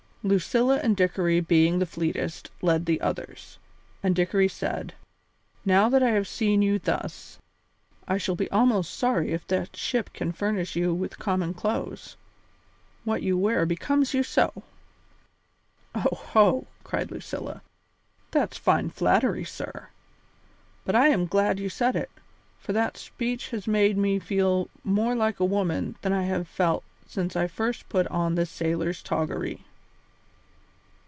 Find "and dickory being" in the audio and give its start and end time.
0.83-1.79